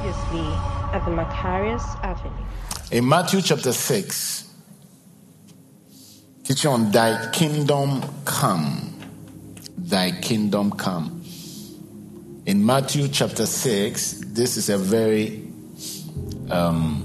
[0.00, 0.48] Previously
[0.94, 2.32] at the Macarius Avenue.
[2.90, 4.50] In Matthew chapter 6,
[6.42, 8.98] teaching on thy kingdom come.
[9.76, 11.22] Thy kingdom come.
[12.46, 15.46] In Matthew chapter 6, this is a very
[16.48, 17.04] um,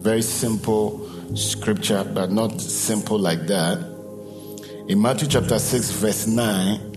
[0.00, 3.78] very simple scripture, but not simple like that.
[4.88, 6.93] In Matthew chapter 6, verse 9,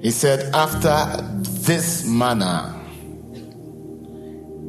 [0.00, 2.74] he said, After this manner,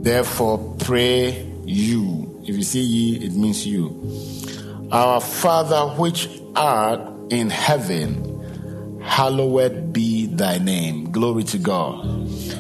[0.01, 2.41] therefore pray you.
[2.43, 4.87] If you see ye, it means you.
[4.91, 11.11] Our Father which art in heaven, hallowed be thy name.
[11.11, 12.05] Glory to God.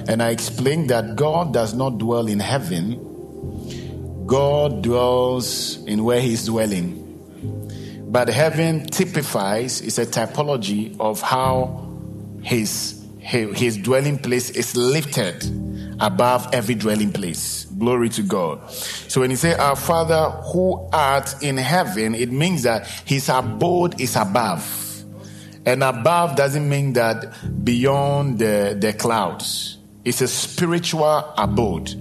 [0.09, 6.45] And I explained that God does not dwell in heaven, God dwells in where He's
[6.45, 7.05] dwelling.
[8.09, 11.86] But heaven typifies, is a typology of how
[12.41, 15.43] his, his dwelling place is lifted
[15.99, 17.65] above every dwelling place.
[17.77, 18.71] Glory to God.
[18.71, 23.99] So when you say, Our Father who art in heaven, it means that his abode
[23.99, 25.03] is above.
[25.65, 29.77] And above doesn't mean that beyond the, the clouds.
[30.05, 31.93] It's a spiritual abode.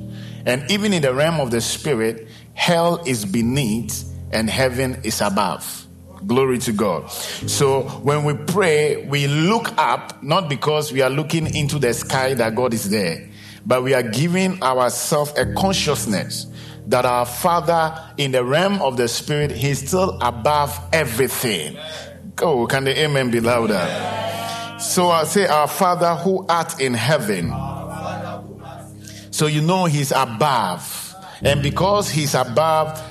[0.47, 5.86] And even in the realm of the spirit, hell is beneath and heaven is above.
[6.27, 7.11] Glory to God.
[7.11, 12.35] So when we pray, we look up, not because we are looking into the sky
[12.35, 13.29] that God is there,
[13.65, 16.47] but we are giving ourselves a consciousness
[16.87, 21.77] that our Father in the realm of the Spirit, He's still above everything.
[22.37, 23.85] Go, oh, can the amen be louder?
[24.79, 27.51] So I say, Our Father who art in heaven.
[29.31, 31.15] So you know He's above.
[31.43, 33.03] And because He's above,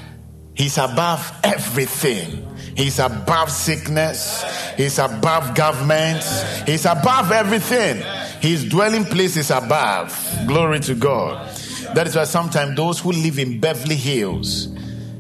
[0.53, 2.47] He's above everything.
[2.75, 4.43] He's above sickness.
[4.75, 6.23] He's above government.
[6.65, 8.03] He's above everything.
[8.41, 10.13] His dwelling place is above.
[10.45, 11.47] Glory to God.
[11.93, 14.67] That is why sometimes those who live in Beverly Hills,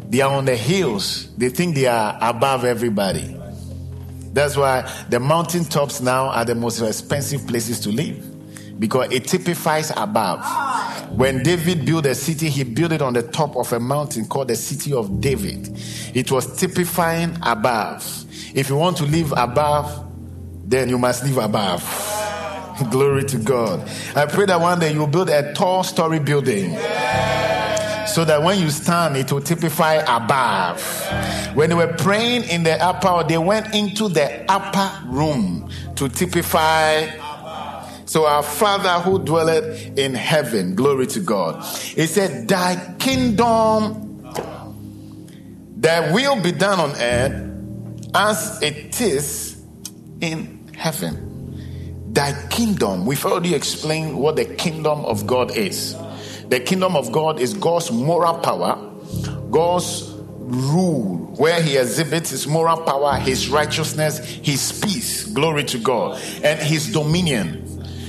[0.09, 1.33] they are on the hills.
[1.37, 3.39] They think they are above everybody.
[4.33, 8.34] That's why the mountain tops now are the most expensive places to live
[8.79, 10.43] because it typifies above.
[11.11, 14.49] When David built a city, he built it on the top of a mountain called
[14.49, 15.71] the city of David.
[16.13, 18.25] It was typifying above.
[18.53, 20.03] If you want to live above,
[20.65, 21.83] then you must live above.
[22.91, 23.87] Glory to God.
[24.15, 26.71] I pray that one day you build a tall story building.
[28.07, 30.81] So that when you stand, it will typify above.
[31.55, 37.07] When they were praying in the upper, they went into the upper room to typify
[38.05, 41.63] so our Father who dwelleth in heaven, glory to God.
[41.65, 44.21] He said, Thy kingdom,
[45.77, 47.45] thy will be done on earth
[48.13, 49.61] as it is
[50.21, 52.13] in heaven.
[52.13, 55.95] Thy kingdom, we've already explained what the kingdom of God is.
[56.47, 58.77] The kingdom of God is God's moral power,
[59.49, 60.13] God's
[60.45, 66.59] rule, where He exhibits His moral power, His righteousness, His peace, glory to God, and
[66.59, 67.64] His dominion.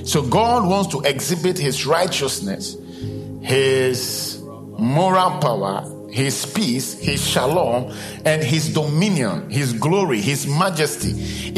[0.07, 2.77] So God wants to exhibit his righteousness,
[3.43, 4.41] his
[4.79, 7.93] moral power, his peace, his shalom,
[8.25, 11.11] and his dominion, his glory, his majesty,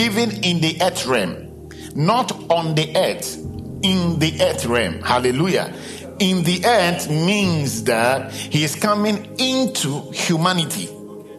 [0.03, 1.69] even in the earth realm.
[1.95, 3.37] Not on the earth,
[3.83, 5.03] in the earth realm.
[5.03, 5.73] Hallelujah.
[6.19, 10.89] In the earth means that he is coming into humanity,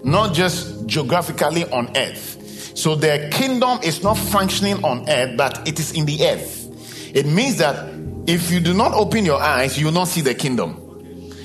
[0.03, 2.77] not just geographically on earth.
[2.77, 6.58] So the kingdom is not functioning on earth, but it is in the earth.
[7.13, 7.89] It means that
[8.27, 10.85] if you do not open your eyes, you will not see the kingdom.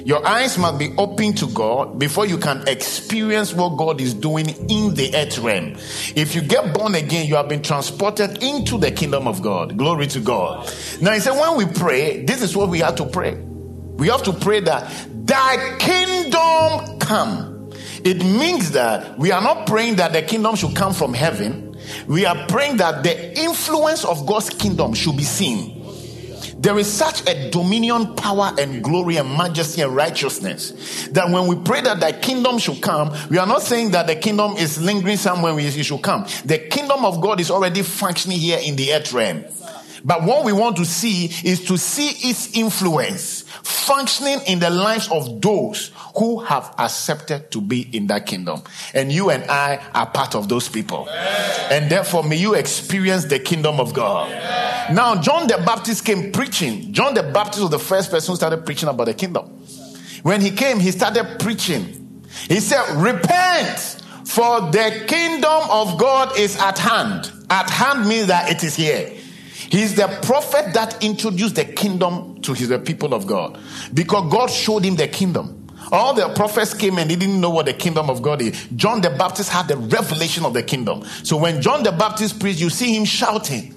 [0.04, 4.50] Your eyes must be open to God before you can experience what God is doing
[4.50, 5.76] in the earth realm.
[6.14, 9.78] If you get born again, you have been transported into the kingdom of God.
[9.78, 10.70] Glory to God.
[11.00, 13.34] Now, he said, when we pray, this is what we have to pray.
[13.34, 14.92] We have to pray that
[15.26, 17.70] thy kingdom come.
[18.04, 21.63] It means that we are not praying that the kingdom should come from heaven
[22.06, 25.82] we are praying that the influence of God's kingdom should be seen.
[26.58, 31.56] There is such a dominion, power, and glory, and majesty, and righteousness that when we
[31.56, 35.18] pray that thy kingdom should come, we are not saying that the kingdom is lingering
[35.18, 36.24] somewhere it should come.
[36.46, 39.44] The kingdom of God is already functioning here in the earth realm.
[40.04, 45.08] But what we want to see is to see its influence functioning in the lives
[45.10, 48.62] of those who have accepted to be in that kingdom.
[48.92, 51.08] And you and I are part of those people.
[51.08, 54.30] And therefore, may you experience the kingdom of God.
[54.92, 56.92] Now, John the Baptist came preaching.
[56.92, 59.46] John the Baptist was the first person who started preaching about the kingdom.
[60.22, 62.22] When he came, he started preaching.
[62.48, 67.30] He said, Repent, for the kingdom of God is at hand.
[67.50, 69.10] At hand means that it is here.
[69.74, 73.58] He's the prophet that introduced the kingdom to his the people of God
[73.92, 75.63] because God showed him the kingdom.
[75.92, 78.66] All the prophets came and they didn't know what the kingdom of God is.
[78.76, 81.04] John the Baptist had the revelation of the kingdom.
[81.22, 83.74] So when John the Baptist preached, you see him shouting,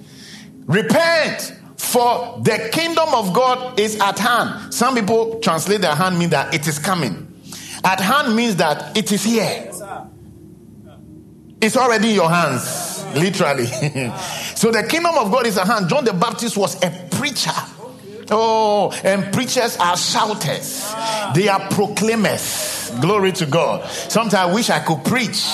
[0.66, 4.74] Repent, for the kingdom of God is at hand.
[4.74, 7.24] Some people translate the hand mean that it is coming.
[7.84, 9.72] At hand means that it is here.
[11.60, 13.66] It's already in your hands, literally.
[14.54, 15.88] so the kingdom of God is at hand.
[15.88, 17.50] John the Baptist was a preacher.
[18.30, 20.92] Oh, and preachers are shouters.
[21.34, 22.92] They are proclaimers.
[23.00, 23.88] Glory to God.
[23.90, 25.46] Sometimes I wish I could preach.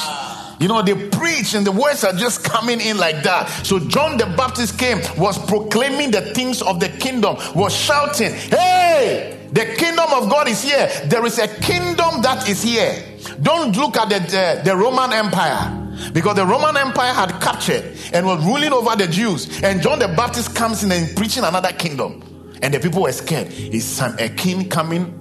[0.61, 3.49] You know, they preach and the words are just coming in like that.
[3.65, 9.49] So John the Baptist came, was proclaiming the things of the kingdom, was shouting, Hey,
[9.53, 10.89] the kingdom of God is here.
[11.07, 13.03] There is a kingdom that is here.
[13.43, 15.81] Don't look at the, the, the Roman Empire
[16.13, 19.63] because the Roman Empire had captured and was ruling over the Jews.
[19.63, 22.34] And John the Baptist comes in and preaching another kingdom.
[22.63, 23.49] And the people were scared.
[23.53, 25.21] Is some a king coming?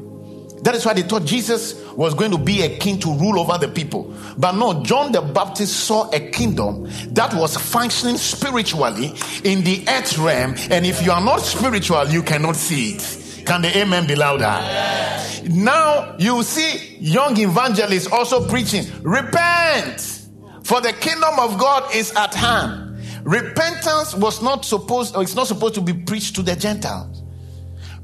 [0.63, 3.57] That is why they thought Jesus was going to be a king to rule over
[3.57, 4.15] the people.
[4.37, 9.13] But no, John the Baptist saw a kingdom that was functioning spiritually
[9.43, 10.55] in the earth realm.
[10.71, 13.45] And if you are not spiritual, you cannot see it.
[13.45, 14.43] Can the amen be louder?
[14.43, 15.43] Yes.
[15.43, 20.23] Now you see young evangelists also preaching, repent
[20.63, 22.97] for the kingdom of God is at hand.
[23.23, 27.22] Repentance was not supposed, or it's not supposed to be preached to the Gentiles.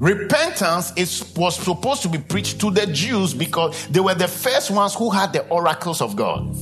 [0.00, 4.70] Repentance is, was supposed to be preached to the Jews because they were the first
[4.70, 6.54] ones who had the oracles of God.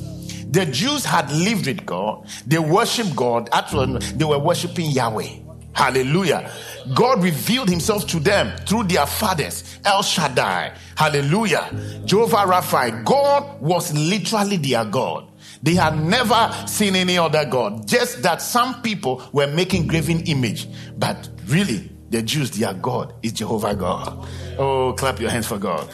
[0.53, 5.29] The Jews had lived with God, they worshiped God, actually, they were worshiping Yahweh.
[5.73, 6.51] Hallelujah.
[6.93, 10.73] God revealed himself to them through their fathers, El Shaddai.
[10.97, 11.71] Hallelujah.
[12.05, 13.05] Jehovah Rapha.
[13.05, 15.29] God was literally their God.
[15.63, 17.87] They had never seen any other God.
[17.87, 20.67] Just that some people were making graven image.
[20.99, 24.27] But really, the Jews, their God is Jehovah God.
[24.59, 25.91] Oh, clap your hands for God.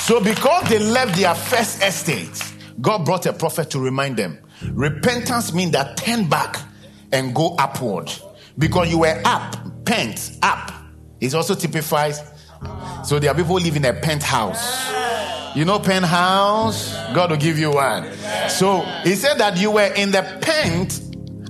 [0.00, 2.42] So because they left their first estate,
[2.80, 4.38] God brought a prophet to remind them.
[4.72, 6.56] Repentance means that turn back
[7.12, 8.10] and go upward.
[8.58, 10.72] Because you were up, pent, up.
[11.20, 12.20] It also typifies.
[13.04, 14.88] So there are people live in a penthouse.
[15.56, 16.94] You know, penthouse?
[17.14, 18.12] God will give you one.
[18.48, 21.00] So he said that you were in the pent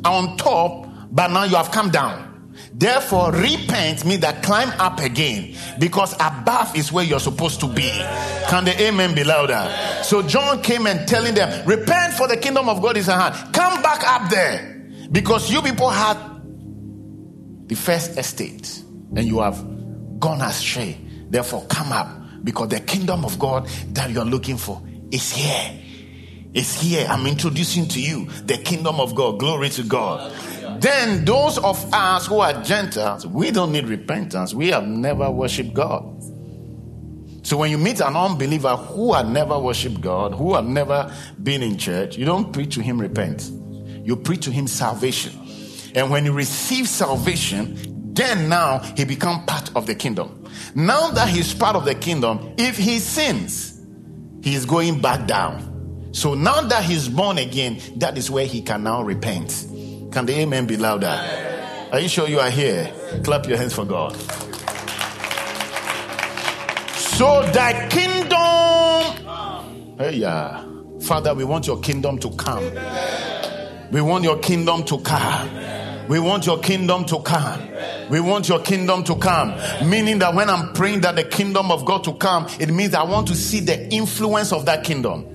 [0.05, 2.28] on top, but now you have come down.
[2.79, 7.91] Therefore, repent means that climb up again because above is where you're supposed to be.
[8.49, 9.69] Can the amen be louder?
[10.05, 13.53] So John came and telling them, repent for the kingdom of God is at hand.
[13.53, 14.81] Come back up there
[15.11, 16.17] because you people had
[17.67, 18.81] the first estate
[19.17, 19.59] and you have
[20.21, 20.97] gone astray.
[21.31, 22.09] Therefore, come up
[22.45, 24.81] because the kingdom of God that you're looking for
[25.11, 25.81] is here.
[26.55, 27.07] It's here.
[27.09, 29.41] I'm introducing to you the kingdom of God.
[29.41, 30.33] Glory to God.
[30.81, 34.55] Then those of us who are Gentiles, we don't need repentance.
[34.55, 36.23] We have never worshiped God.
[37.43, 41.63] So when you meet an unbeliever who had never worshiped God, who had never been
[41.63, 43.51] in church, you don't preach to him repent.
[44.05, 45.33] You preach to him salvation.
[45.95, 50.47] And when he receives salvation, then now he become part of the kingdom.
[50.75, 53.81] Now that he's part of the kingdom, if he sins,
[54.43, 56.11] he is going back down.
[56.13, 59.68] So now that he's born again, that is where he can now repent.
[60.11, 61.21] Can the amen be louder?
[61.93, 62.93] Are you sure you are here?
[63.25, 64.17] Clap your hands for God.
[66.97, 69.27] So thy kingdom,
[69.99, 70.65] hey yeah,
[71.01, 72.65] Father, we want your kingdom to come.
[73.91, 75.51] We want your kingdom to come.
[76.09, 77.69] We want your kingdom to come.
[78.09, 79.55] We want your kingdom to come.
[79.89, 83.03] Meaning that when I'm praying that the kingdom of God to come, it means I
[83.03, 85.27] want to see the influence of that kingdom.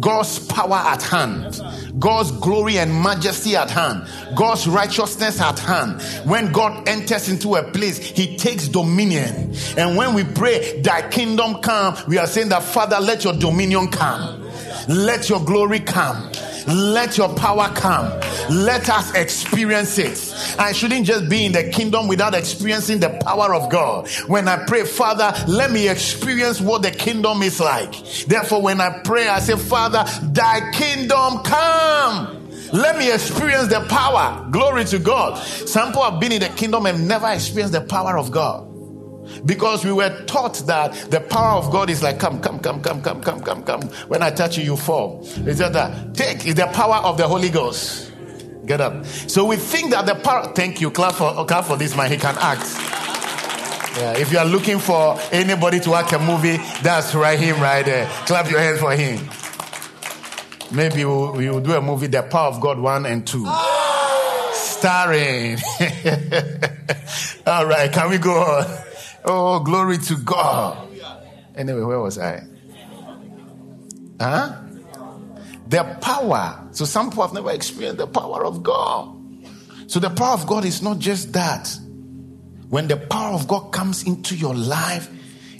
[0.00, 1.60] God's power at hand,
[1.98, 6.00] God's glory and majesty at hand, God's righteousness at hand.
[6.28, 9.54] When God enters into a place, He takes dominion.
[9.76, 13.88] And when we pray, Thy kingdom come, we are saying that, Father, let your dominion
[13.88, 14.42] come,
[14.88, 16.30] let your glory come.
[16.66, 18.06] Let your power come.
[18.50, 20.34] Let us experience it.
[20.58, 24.08] I shouldn't just be in the kingdom without experiencing the power of God.
[24.26, 27.92] When I pray, Father, let me experience what the kingdom is like.
[28.26, 32.38] Therefore, when I pray, I say, Father, thy kingdom come.
[32.72, 34.48] Let me experience the power.
[34.50, 35.36] Glory to God.
[35.36, 38.71] Some people have been in the kingdom and never experienced the power of God
[39.44, 43.02] because we were taught that the power of God is like, come, come, come, come,
[43.02, 43.82] come, come, come, come.
[44.08, 45.20] When I touch you, you fall.
[45.22, 46.14] It's just that.
[46.14, 48.12] Take is the power of the Holy Ghost.
[48.66, 49.04] Get up.
[49.04, 50.52] So we think that the power.
[50.54, 50.90] Thank you.
[50.90, 52.10] Clap for clap for this man.
[52.10, 52.64] He can act.
[53.96, 57.84] Yeah, if you are looking for anybody to act a movie, that's right him right
[57.84, 58.06] there.
[58.24, 59.28] Clap your hands for him.
[60.74, 63.46] Maybe we'll, we'll do a movie, The Power of God 1 and 2.
[64.54, 65.58] Starring.
[67.46, 68.91] All right, can we go on?
[69.24, 70.88] Oh, glory to God.
[71.54, 72.42] Anyway, where was I?
[74.20, 74.56] Huh?
[75.68, 76.68] The power.
[76.72, 79.18] So some people have never experienced the power of God.
[79.86, 81.68] So the power of God is not just that.
[82.68, 85.10] When the power of God comes into your life,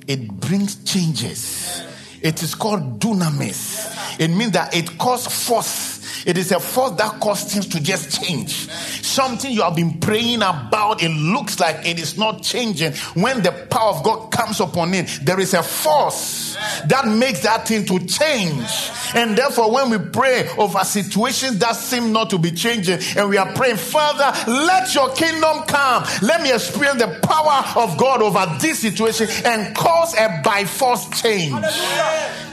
[0.06, 1.82] it brings changes.
[2.22, 4.18] It is called dunamis.
[4.18, 5.91] It means that it causes force
[6.26, 8.68] it is a force that causes things to just change.
[9.02, 12.92] Something you have been praying about, it looks like it is not changing.
[13.14, 17.66] When the power of God comes upon it, there is a force that makes that
[17.66, 18.90] thing to change.
[19.14, 23.36] And therefore, when we pray over situations that seem not to be changing, and we
[23.36, 26.04] are praying, Father, let your kingdom come.
[26.22, 31.08] Let me experience the power of God over this situation and cause a by force
[31.20, 31.52] change.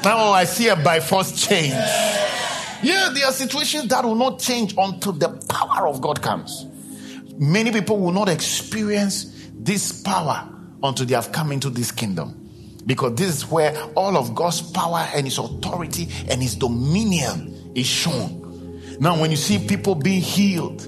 [0.04, 1.74] Now I see a by force change.
[2.82, 6.66] Yeah, there are situations that will not change until the power of God comes.
[7.38, 10.48] Many people will not experience this power
[10.84, 12.36] until they have come into this kingdom.
[12.86, 17.86] Because this is where all of God's power and his authority and his dominion is
[17.86, 18.40] shown.
[19.00, 20.88] Now, when you see people being healed,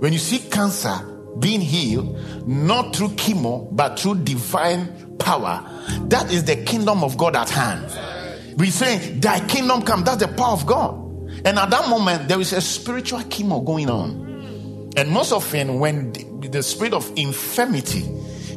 [0.00, 0.94] when you see cancer
[1.38, 5.64] being healed, not through chemo, but through divine power,
[6.08, 8.58] that is the kingdom of God at hand.
[8.58, 11.05] We say, Thy kingdom come, that's the power of God.
[11.46, 14.90] And at that moment, there is a spiritual chemo going on.
[14.96, 18.02] And most often, when the, the spirit of infirmity,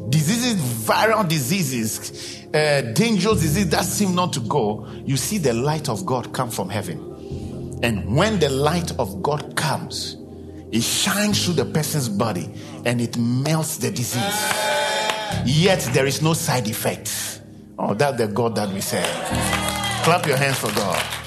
[0.10, 5.88] diseases, viral diseases, uh, dangerous diseases that seem not to go, you see the light
[5.88, 7.80] of God come from heaven.
[7.84, 10.18] And when the light of God comes,
[10.72, 12.52] it shines through the person's body
[12.86, 14.52] and it melts the disease.
[15.46, 17.42] Yet there is no side effect.
[17.78, 19.06] Oh, that's the God that we serve.
[20.04, 21.19] Clap your hands for God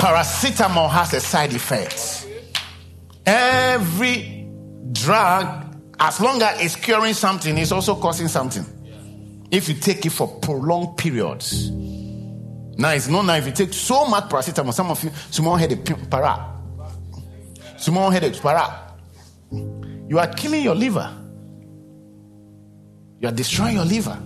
[0.00, 2.26] paracetamol has a side effect.
[3.26, 4.48] Every
[4.92, 8.64] drug, as long as it's curing something, is also causing something.
[9.50, 11.70] If you take it for prolonged periods.
[11.70, 15.84] Now it's not now if you take so much paracetamol, some of you small headache
[16.08, 16.46] para.
[17.76, 18.94] Small headache para.
[19.52, 21.14] You are killing your liver.
[23.20, 24.18] You are destroying your liver.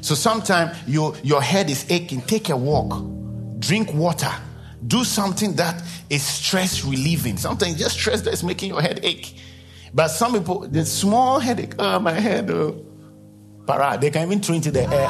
[0.00, 2.22] So sometimes your, your head is aching.
[2.22, 3.04] Take a walk.
[3.58, 4.32] Drink water
[4.86, 7.36] do something that is stress relieving.
[7.36, 9.34] Sometimes just stress that is making your head ache.
[9.92, 12.84] But some people, the small headache, oh, my head, oh,
[13.66, 15.08] para, they can even throw into the air.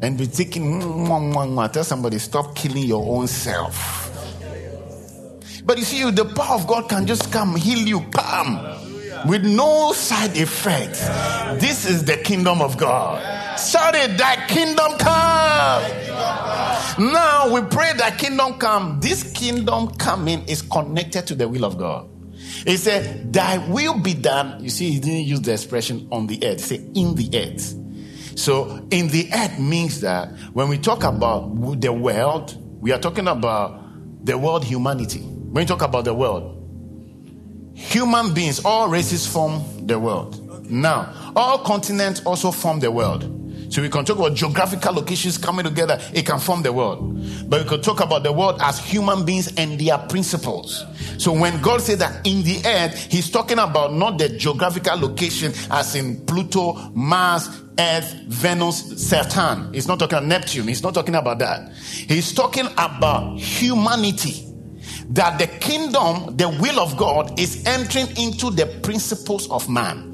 [0.00, 1.72] And be thinking, mwah, mwah, mwah.
[1.72, 4.04] tell somebody, stop killing your own self.
[5.64, 8.78] But you see, the power of God can just come, heal you, palm
[9.26, 11.06] with no side effects.
[11.60, 13.37] This is the kingdom of God.
[13.58, 15.82] Shout it, thy kingdom come.
[17.12, 19.00] Now we pray that kingdom come.
[19.00, 22.08] This kingdom coming is connected to the will of God.
[22.66, 24.62] He said, Thy will be done.
[24.62, 28.38] You see, he didn't use the expression on the earth, he said in the earth.
[28.38, 33.26] So, in the earth means that when we talk about the world, we are talking
[33.26, 35.20] about the world humanity.
[35.20, 36.54] When we talk about the world,
[37.74, 40.70] human beings, all races form the world.
[40.70, 43.37] Now, all continents also form the world.
[43.68, 47.48] So we can talk about geographical locations coming together, it can form the world.
[47.48, 50.84] But we could talk about the world as human beings and their principles.
[51.18, 55.52] So when God said that in the earth, He's talking about not the geographical location
[55.70, 57.48] as in Pluto, Mars,
[57.78, 59.72] Earth, Venus, Saturn.
[59.72, 60.66] He's not talking about Neptune.
[60.66, 61.72] He's not talking about that.
[61.72, 64.44] He's talking about humanity
[65.10, 70.07] that the kingdom, the will of God, is entering into the principles of man.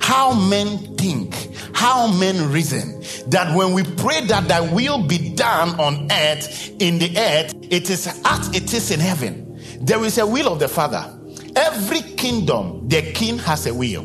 [0.00, 1.34] How men think,
[1.74, 3.02] how men reason.
[3.30, 7.90] That when we pray that thy will be done on earth, in the earth, it
[7.90, 9.60] is as it is in heaven.
[9.80, 11.14] There is a will of the Father.
[11.56, 14.02] Every kingdom, the king has a will.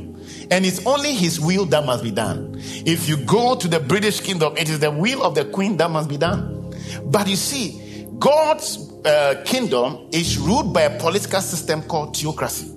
[0.52, 2.56] And it's only his will that must be done.
[2.86, 5.90] If you go to the British kingdom, it is the will of the queen that
[5.90, 6.74] must be done.
[7.06, 12.72] But you see, God's uh, kingdom is ruled by a political system called theocracy.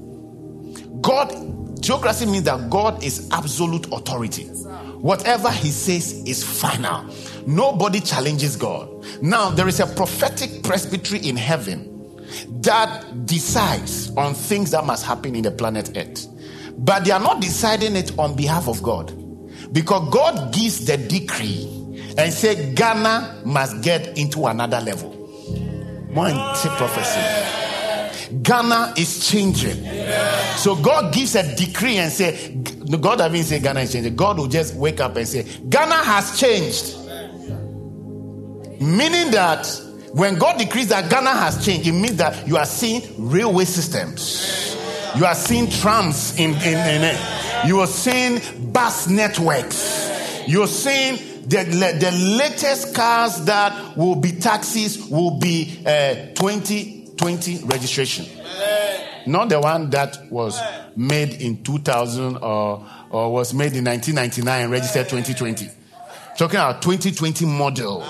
[1.00, 1.32] God,
[1.86, 4.44] theocracy means that God is absolute authority.
[5.00, 7.04] Whatever he says is final.
[7.46, 8.88] Nobody challenges God.
[9.22, 11.92] Now, there is a prophetic presbytery in heaven
[12.62, 16.26] that decides on things that must happen in the planet Earth.
[16.78, 19.12] But they are not deciding it on behalf of God.
[19.72, 21.66] Because God gives the decree
[22.18, 25.12] and say Ghana must get into another level.
[26.10, 27.55] Mighty prophecy.
[28.42, 29.84] Ghana is changing.
[30.56, 34.16] So God gives a decree and say, God doesn't say Ghana is changing.
[34.16, 36.96] God will just wake up and say, Ghana has changed.
[38.80, 39.66] Meaning that
[40.16, 44.74] When God decrees that Ghana has changed, it means that you are seeing railway systems.
[45.14, 47.66] You are seeing trams in, in, in it.
[47.66, 48.40] You are seeing
[48.72, 50.48] bus networks.
[50.48, 51.64] You're seeing the,
[52.00, 56.32] the latest cars that will be taxis will be uh,
[57.16, 58.26] 2020 registration.
[59.26, 60.60] Not the one that was
[60.94, 65.68] made in 2000 or, or was made in 1999 and registered 2020.
[66.38, 68.02] Talking about 2020 model.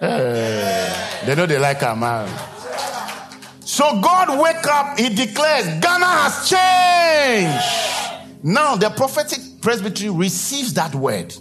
[0.00, 2.28] Uh, they know they like our man.
[3.60, 8.44] So God wake up, he declares, Ghana has changed.
[8.44, 11.34] Now the prophetic presbytery receives that word.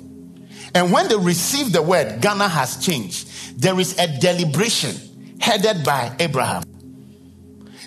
[0.73, 3.27] And when they receive the word, Ghana has changed.
[3.59, 4.95] There is a deliberation
[5.43, 6.63] headed by Abraham.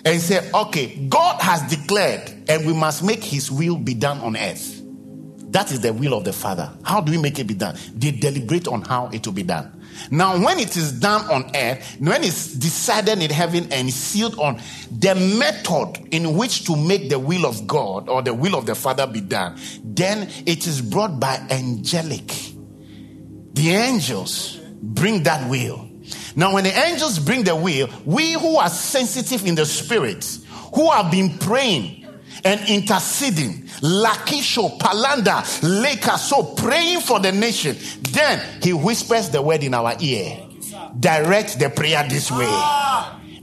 [0.05, 4.19] And he said, okay, God has declared, and we must make his will be done
[4.19, 4.83] on earth.
[5.51, 6.71] That is the will of the Father.
[6.83, 7.75] How do we make it be done?
[7.95, 9.73] They deliberate on how it will be done.
[10.11, 14.61] Now, when it is done on earth, when it's decided in heaven and sealed on
[14.91, 18.75] the method in which to make the will of God or the will of the
[18.75, 22.27] Father be done, then it is brought by angelic.
[23.53, 25.86] The angels bring that will.
[26.37, 30.23] Now, when the angels bring the will, we who are sensitive in the spirit,
[30.75, 32.05] who have been praying
[32.43, 37.75] and interceding, Lakisho, Palanda, Leka, so praying for the nation,
[38.11, 40.43] then he whispers the word in our ear.
[40.99, 42.45] Direct the prayer this way.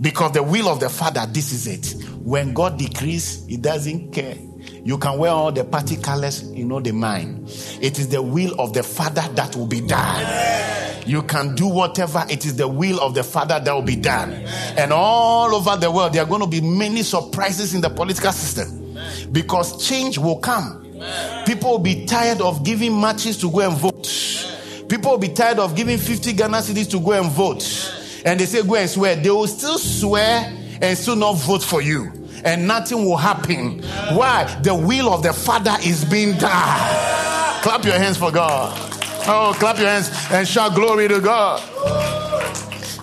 [0.00, 2.04] Because the will of the Father, this is it.
[2.14, 4.36] When God decrees, He doesn't care.
[4.84, 7.48] You can wear all the party colors, you know the mind.
[7.80, 11.02] It is the will of the Father that will be done.
[11.06, 14.32] You can do whatever, it is the will of the Father that will be done.
[14.76, 18.30] And all over the world, there are going to be many surprises in the political
[18.32, 18.98] system
[19.32, 20.82] because change will come.
[21.46, 24.06] People will be tired of giving matches to go and vote.
[24.88, 27.64] People will be tired of giving 50 Ghana cedis to go and vote.
[28.26, 29.16] And they say, go and swear.
[29.16, 32.24] They will still swear and still not vote for you.
[32.44, 33.82] And nothing will happen.
[34.12, 34.44] Why?
[34.62, 37.62] The will of the Father is being done.
[37.62, 38.78] Clap your hands for God.
[39.26, 41.60] Oh, clap your hands and shout glory to God.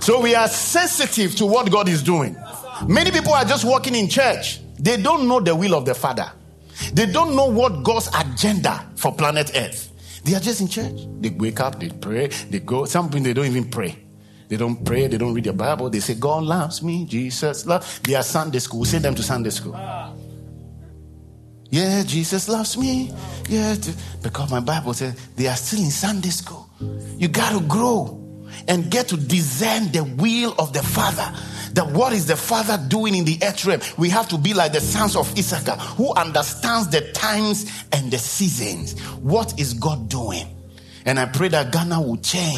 [0.04, 2.36] So we are sensitive to what God is doing.
[2.88, 4.60] Many people are just walking in church.
[4.80, 6.32] They don't know the will of the Father.
[6.94, 9.92] They don't know what God's agenda for planet Earth.
[10.24, 11.08] They are just in church.
[11.20, 12.86] They wake up, they pray, they go.
[12.86, 13.98] Some people they don't even pray.
[14.52, 15.90] They don't pray, they don't read the Bible.
[15.90, 18.02] They say, God loves me, Jesus loves.
[18.02, 18.84] They are Sunday school.
[18.84, 19.80] Send them to Sunday school.
[21.70, 23.14] Yeah, Jesus loves me.
[23.48, 23.78] Yeah,
[24.22, 26.70] because my Bible says they are still in Sunday school.
[27.18, 31.34] You got to grow and get to discern the will of the Father.
[31.72, 33.80] That what is the Father doing in the earth realm?
[33.98, 38.20] We have to be like the sons of Issachar who understands the times and the
[38.20, 39.00] seasons.
[39.22, 40.46] What is God doing?
[41.06, 42.58] And I pray that Ghana will change.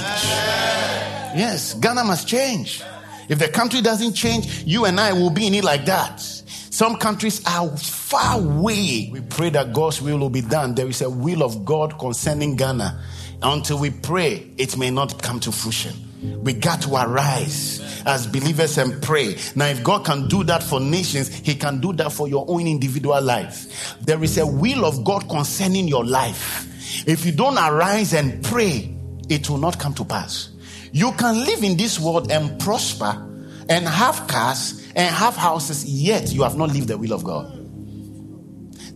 [1.35, 2.83] Yes, Ghana must change.
[3.29, 6.19] If the country doesn't change, you and I will be in it like that.
[6.19, 9.09] Some countries are far away.
[9.11, 10.75] We pray that God's will will be done.
[10.75, 12.99] There is a will of God concerning Ghana.
[13.41, 15.93] Until we pray, it may not come to fruition.
[16.41, 19.35] We got to arise as believers and pray.
[19.55, 22.65] Now, if God can do that for nations, He can do that for your own
[22.65, 23.97] individual life.
[24.01, 26.69] There is a will of God concerning your life.
[27.05, 28.95] If you don't arise and pray,
[29.29, 30.49] it will not come to pass.
[30.91, 33.29] You can live in this world and prosper
[33.69, 37.51] and have cars and have houses, yet you have not lived the will of God.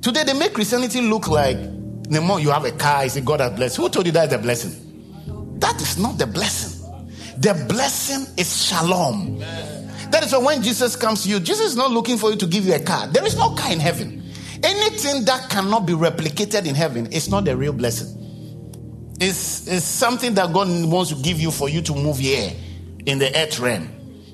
[0.02, 3.40] Today, they make Christianity look like the more you have a car, you say God
[3.40, 3.78] has blessed.
[3.78, 5.60] Who told you that is the blessing?
[5.60, 6.86] That is not the blessing.
[7.38, 9.40] The blessing is shalom.
[9.40, 12.48] That is why when Jesus comes to you, Jesus is not looking for you to
[12.48, 13.08] give you a car.
[13.08, 14.24] There is no car in heaven.
[14.88, 18.08] Anything that cannot be replicated in heaven is not a real blessing.
[19.20, 22.54] It's, it's something that God wants to give you for you to move here
[23.06, 23.90] in the earth realm.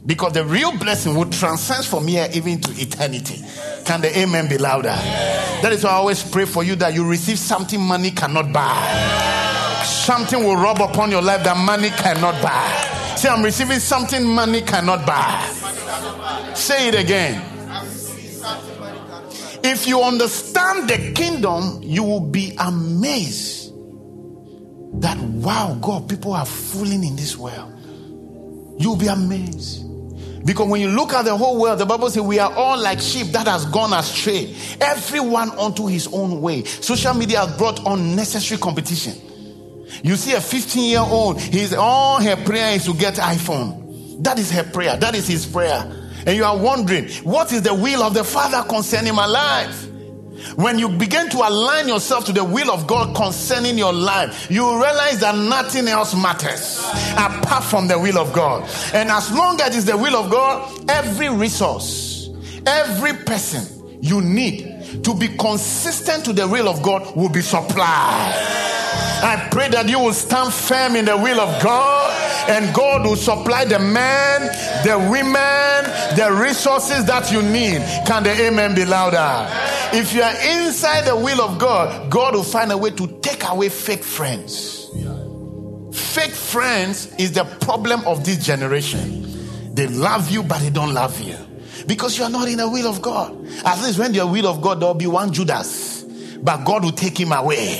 [0.05, 3.41] Because the real blessing will transcend from here even to eternity.
[3.85, 4.89] Can the amen be louder?
[4.89, 9.81] That is why I always pray for you that you receive something money cannot buy.
[9.83, 13.15] Something will rub upon your life that money cannot buy.
[13.15, 16.53] Say, I'm receiving something money cannot buy.
[16.53, 17.49] Say it again.
[19.63, 23.73] If you understand the kingdom, you will be amazed
[25.01, 27.73] that wow, God, people are fooling in this world.
[28.77, 29.83] You'll be amazed.
[30.45, 32.99] Because when you look at the whole world, the Bible says we are all like
[32.99, 34.55] sheep that has gone astray.
[34.81, 36.65] Everyone onto his own way.
[36.65, 39.13] Social media has brought unnecessary competition.
[40.03, 44.21] You see a 15 year old, his all her prayer is to get iPhone.
[44.23, 44.97] That is her prayer.
[44.97, 46.02] That is his prayer.
[46.25, 49.89] And you are wondering, what is the will of the Father concerning my life?
[50.55, 54.63] When you begin to align yourself to the will of God concerning your life, you
[54.63, 56.79] realize that nothing else matters
[57.13, 58.69] apart from the will of God.
[58.93, 62.29] And as long as it's the will of God, every resource,
[62.65, 68.35] every person you need to be consistent to the will of God will be supplied.
[69.23, 72.11] I pray that you will stand firm in the will of God
[72.49, 74.41] and God will supply the men,
[74.83, 77.79] the women, the resources that you need.
[78.05, 79.47] Can the amen be louder?
[79.97, 83.47] If you are inside the will of God, God will find a way to take
[83.47, 84.89] away fake friends.
[85.93, 89.73] Fake friends is the problem of this generation.
[89.73, 91.37] They love you, but they don't love you
[91.87, 93.31] because you are not in the will of God.
[93.65, 96.03] At least when the will of God, there will be one Judas
[96.43, 97.79] but God will take him away.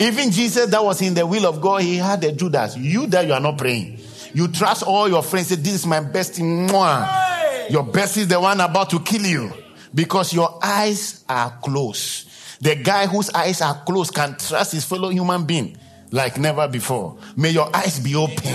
[0.00, 2.76] Even Jesus, that was in the will of God, he had a Judas.
[2.76, 3.98] You that you are not praying.
[4.34, 6.38] You trust all your friends, say, This is my best.
[6.38, 9.52] Your best is the one about to kill you
[9.94, 12.28] because your eyes are closed.
[12.60, 15.76] The guy whose eyes are closed can trust his fellow human being
[16.10, 17.18] like never before.
[17.36, 18.54] May your eyes be open.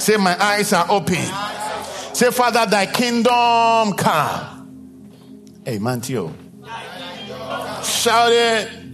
[0.00, 1.16] Say, My eyes are open.
[2.14, 5.60] Say, Father, thy kingdom come.
[5.64, 6.32] Hey, Mantio.
[7.84, 8.87] Shout it.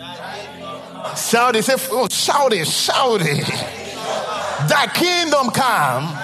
[1.17, 1.65] Shout it.
[1.65, 2.67] Say, oh, shout it.
[2.67, 3.47] Shout it.
[4.69, 6.17] Thy kingdom come.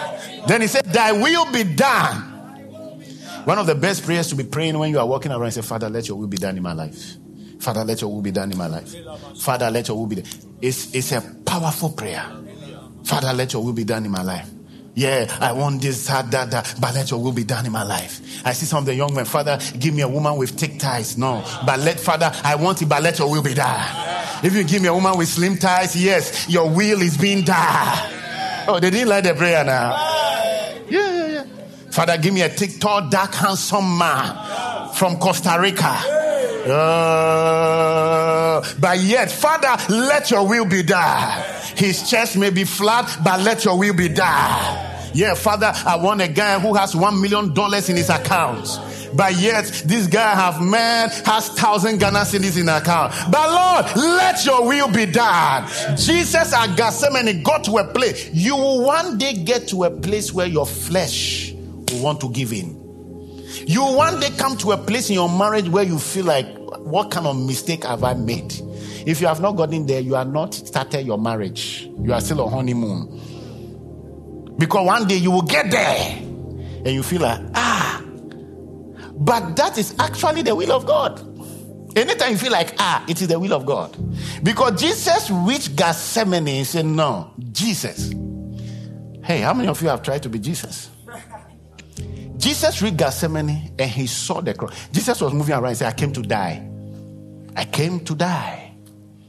[0.47, 2.27] Then he said, Thy will be done.
[3.45, 5.62] One of the best prayers to be praying when you are walking around and say,
[5.62, 7.16] Father, let your will be done in my life.
[7.59, 8.95] Father, let your will be done in my life.
[9.38, 10.27] Father, let your will be done.
[10.61, 12.25] It's, it's a powerful prayer.
[13.05, 14.49] Father, let your will be done in my life.
[14.95, 17.85] Yeah, I want this, that, that, that, but let your will be done in my
[17.85, 18.21] life.
[18.45, 21.16] I see some of the young men, Father, give me a woman with thick ties.
[21.16, 24.19] No, but let, Father, I want it, but let your will be done.
[24.42, 27.98] If you give me a woman with slim ties, yes, your will is being done.
[28.66, 29.92] Oh, they didn't like the prayer now.
[30.88, 31.44] Yeah, yeah, yeah.
[31.90, 35.96] Father, give me a thick, tall, dark, handsome man from Costa Rica.
[36.70, 41.42] Uh, but yet, Father, let your will be done.
[41.76, 44.87] His chest may be flat, but let your will be done.
[45.12, 48.68] Yeah, Father, I want a guy who has one million dollars in his account.
[49.14, 53.12] But yet, this guy have man has thousand Ghana cedis in account.
[53.31, 55.68] But Lord, let your will be done.
[55.96, 58.31] Jesus at Gethsemane got to a place.
[58.33, 62.53] You will one day get to a place where your flesh will want to give
[62.53, 62.79] in.
[63.66, 66.46] You one day come to a place in your marriage where you feel like,
[66.79, 68.55] what kind of mistake have I made?
[69.07, 71.88] If you have not gotten there, you are not started your marriage.
[72.01, 74.57] You are still on honeymoon.
[74.57, 77.40] Because one day you will get there and you feel like.
[79.20, 81.20] But that is actually the will of God.
[81.96, 83.96] Anytime you feel like, ah, it is the will of God.
[84.42, 88.12] Because Jesus reached Gethsemane and said, no, Jesus.
[89.22, 90.90] Hey, how many of you have tried to be Jesus?
[92.37, 94.88] Jesus reached Gethsemane and he saw the cross.
[94.90, 96.66] Jesus was moving around and said, I came to die.
[97.56, 98.74] I came to die.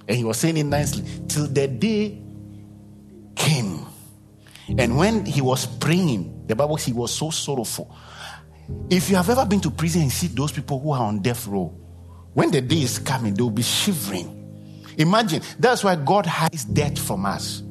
[0.08, 2.22] And he was saying it nicely till the day
[3.36, 3.86] came
[4.78, 7.94] and when he was praying, the Bible says he was so sorrowful.
[8.90, 11.48] If you have ever been to prison and see those people who are on death
[11.48, 11.74] row,
[12.34, 14.38] when the day is coming, they'll be shivering.
[14.98, 17.62] Imagine, that's why God hides death from us.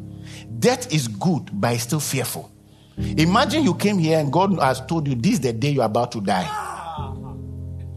[0.58, 2.50] Death is good, but it's still fearful.
[2.96, 6.12] Imagine you came here and God has told you this is the day you're about
[6.12, 6.44] to die.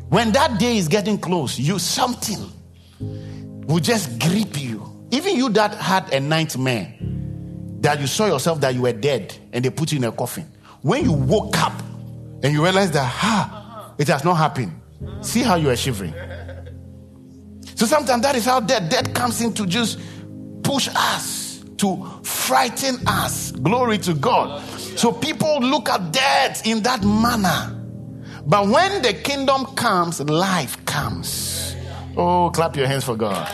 [0.10, 2.40] When that day is getting close, you something
[3.00, 5.08] will just grip you.
[5.12, 6.94] Even you that had a nightmare,
[7.82, 10.50] that you saw yourself that you were dead and they put you in a coffin.
[10.82, 11.83] When you woke up
[12.44, 14.80] and you realize that, ha, it has not happened.
[15.22, 16.14] See how you are shivering.
[17.76, 20.00] So sometimes that is how death, death comes in to just
[20.64, 23.52] push us, to frighten us.
[23.52, 24.62] Glory to God.
[24.98, 27.80] So people look at death in that manner.
[28.46, 31.76] But when the kingdom comes, life comes.
[32.16, 33.48] Oh, clap your hands for God.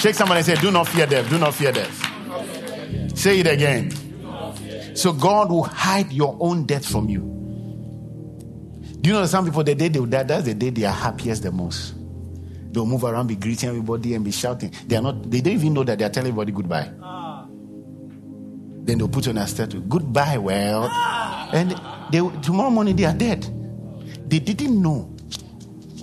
[0.00, 1.28] Shake somebody and say, Do not fear death.
[1.28, 1.96] Do not fear death.
[3.14, 3.92] Say it again.
[4.94, 7.20] So God will hide your own death from you.
[9.00, 11.42] Do you know some people, the day they die, that's the day they are happiest
[11.42, 11.94] the most.
[12.72, 14.72] They'll move around, be greeting everybody and be shouting.
[14.86, 16.90] They are not, they don't even know that they are telling everybody goodbye.
[18.84, 20.90] Then they'll put on a statue, goodbye, world.
[21.52, 21.70] And
[22.10, 23.42] they, tomorrow morning they are dead.
[24.28, 25.14] They didn't know.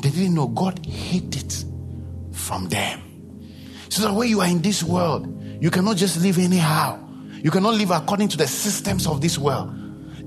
[0.02, 1.66] They didn't know God hid it
[2.32, 3.02] from them.
[3.90, 5.28] So that when you are in this world,
[5.62, 7.09] you cannot just live anyhow.
[7.42, 9.74] You cannot live according to the systems of this world.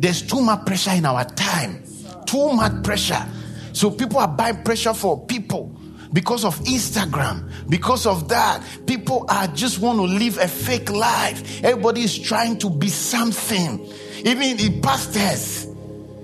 [0.00, 1.84] There's too much pressure in our time.
[2.26, 3.24] Too much pressure.
[3.72, 5.76] So people are buying pressure for people
[6.12, 8.62] because of Instagram, because of that.
[8.86, 11.62] People are just want to live a fake life.
[11.64, 13.86] Everybody is trying to be something.
[14.24, 15.66] Even the pastors.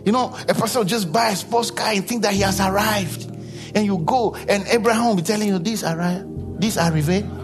[0.05, 3.27] You know, a person just buy a sports car and think that he has arrived.
[3.74, 6.24] and you go, and Abraham will be telling you, This arrive,
[6.59, 7.38] this arrive.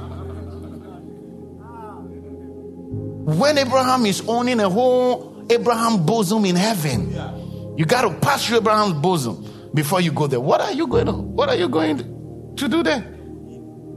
[3.39, 7.13] When Abraham is owning a whole Abraham bosom in heaven,
[7.77, 10.41] you got to pass through Abraham's bosom before you go there.
[10.41, 11.13] What are you going to?
[11.13, 13.05] What are you going to do there?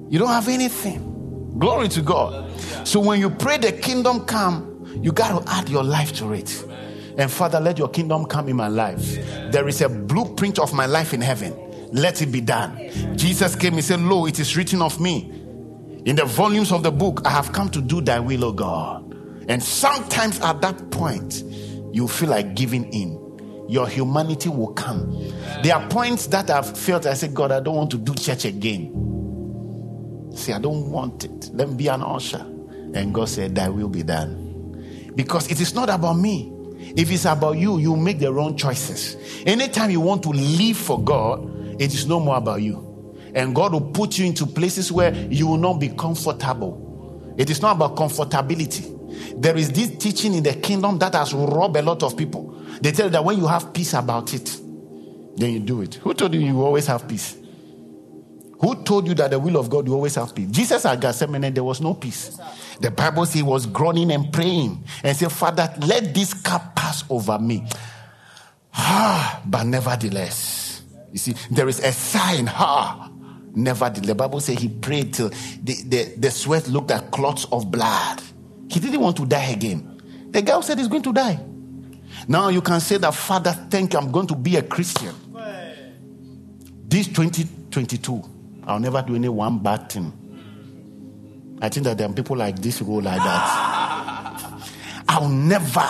[0.10, 1.56] You don't have anything.
[1.60, 2.52] Glory to God.
[2.84, 6.66] So when you pray the kingdom come, you got to add your life to it.
[7.18, 9.16] And Father, let your kingdom come in my life.
[9.52, 11.56] There is a blueprint of my life in heaven.
[11.92, 12.90] Let it be done.
[13.16, 15.32] Jesus came and said, Lo, it is written of me.
[16.06, 19.07] In the volumes of the book, I have come to do thy will, O God.
[19.48, 21.44] And sometimes at that point,
[21.94, 23.24] you feel like giving in.
[23.70, 25.12] Your humanity will come.
[25.64, 28.46] There are points that I've felt I said, God, I don't want to do church
[28.46, 28.94] again.
[30.34, 31.50] See, I don't want it.
[31.54, 32.46] Let me be an usher.
[32.94, 35.12] And God said, Thy will be done.
[35.16, 36.54] Because it is not about me.
[36.96, 39.18] If it's about you, you make the wrong choices.
[39.46, 42.84] Anytime you want to live for God, it is no more about you.
[43.34, 47.34] And God will put you into places where you will not be comfortable.
[47.38, 48.97] It is not about comfortability.
[49.36, 52.54] There is this teaching in the kingdom that has robbed a lot of people.
[52.82, 54.60] They tell you that when you have peace about it,
[55.36, 55.96] then you do it.
[55.96, 57.38] Who told you you always have peace?
[58.60, 60.50] Who told you that the will of God you always have peace?
[60.50, 62.40] Jesus at Gethsemane, there was no peace.
[62.82, 67.04] The Bible says he was groaning and praying and said, Father, let this cup pass
[67.10, 67.68] over me.
[68.74, 72.50] Ah, but nevertheless, you see, there is a sign.
[72.52, 73.10] Ah,
[73.54, 74.08] nevertheless.
[74.08, 78.22] The Bible says he prayed till the, the, the sweat looked like clots of blood.
[78.70, 80.30] He didn't want to die again.
[80.32, 81.40] The girl said he's going to die.
[82.28, 85.16] Now you can say that, Father, thank you, I'm going to be a Christian.
[86.88, 88.24] This 2022,
[88.66, 90.14] I'll never do any one bad thing.
[91.62, 94.64] I think that there are people like this who go like that.
[95.10, 95.86] I'll never.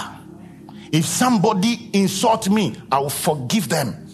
[0.92, 4.08] If somebody insult me, I'll forgive them.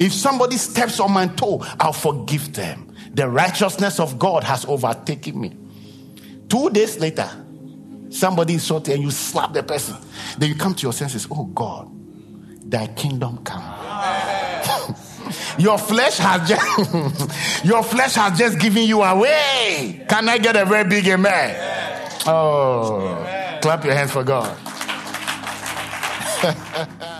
[0.00, 2.94] If somebody steps on my toe, I'll forgive them.
[3.12, 5.56] The righteousness of God has overtaken me.
[6.48, 7.28] Two days later,
[8.10, 9.96] somebody insulted and you slap the person.
[10.38, 11.26] Then you come to your senses.
[11.30, 11.90] Oh God,
[12.70, 13.62] thy kingdom come.
[15.58, 20.04] your flesh has just your flesh has just given you away.
[20.08, 21.56] Can I get a very big amen?
[22.26, 24.56] Oh, clap your hands for God.